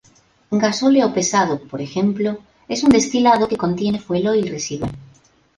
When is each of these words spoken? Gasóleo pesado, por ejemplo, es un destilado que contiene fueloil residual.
Gasóleo 0.63 1.13
pesado, 1.13 1.59
por 1.59 1.79
ejemplo, 1.79 2.39
es 2.67 2.81
un 2.83 2.89
destilado 2.89 3.47
que 3.47 3.55
contiene 3.63 3.99
fueloil 3.99 4.47
residual. 4.49 4.93